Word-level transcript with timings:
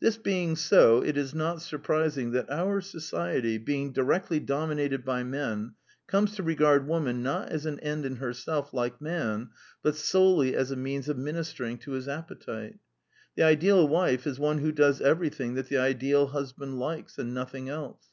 This 0.00 0.16
being 0.16 0.56
so, 0.56 1.00
it 1.00 1.16
is 1.16 1.32
not 1.32 1.62
surprising 1.62 2.32
that 2.32 2.50
our 2.50 2.80
society, 2.80 3.56
being 3.56 3.92
directly 3.92 4.40
dominated 4.40 5.04
by 5.04 5.22
men, 5.22 5.74
comes 6.08 6.34
to 6.34 6.42
regard 6.42 6.88
Woman, 6.88 7.22
not 7.22 7.50
as 7.50 7.64
an 7.64 7.78
end 7.78 8.04
in 8.04 8.16
herself 8.16 8.74
like 8.74 9.00
Man, 9.00 9.50
but 9.80 9.94
solely 9.94 10.56
as 10.56 10.72
a 10.72 10.76
means 10.76 11.08
of 11.08 11.16
ministering 11.18 11.78
to 11.86 11.92
his 11.92 12.08
appetite. 12.08 12.80
The 13.36 13.44
ideal 13.44 13.86
wife 13.86 14.26
is 14.26 14.40
one 14.40 14.58
who 14.58 14.72
does 14.72 15.00
every 15.00 15.28
thing 15.30 15.54
that 15.54 15.68
the 15.68 15.78
ideal 15.78 16.26
husband 16.26 16.80
likes, 16.80 17.16
and 17.16 17.32
nothing 17.32 17.68
else. 17.68 18.06